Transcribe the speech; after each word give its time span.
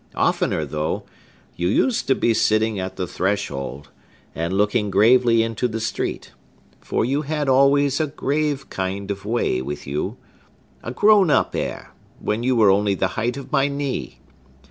Oftener, 0.15 0.65
though, 0.65 1.03
you 1.55 1.67
used 1.67 2.07
to 2.07 2.15
be 2.15 2.33
sitting 2.33 2.79
at 2.79 2.95
the 2.95 3.05
threshold, 3.05 3.89
and 4.33 4.51
looking 4.57 4.89
gravely 4.89 5.43
into 5.43 5.67
the 5.67 5.79
street; 5.79 6.31
for 6.79 7.05
you 7.05 7.21
had 7.21 7.47
always 7.47 7.99
a 7.99 8.07
grave 8.07 8.67
kind 8.71 9.11
of 9.11 9.25
way 9.25 9.61
with 9.61 9.85
you,—a 9.85 10.89
grown 10.93 11.29
up 11.29 11.55
air, 11.55 11.91
when 12.19 12.41
you 12.41 12.55
were 12.55 12.71
only 12.71 12.95
the 12.95 13.09
height 13.09 13.37
of 13.37 13.51
my 13.51 13.67
knee. 13.67 14.17